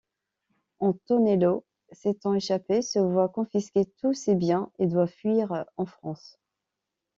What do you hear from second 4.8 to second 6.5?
doir fuir en France.